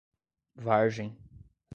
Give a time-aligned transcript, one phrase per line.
[0.55, 1.13] Vargem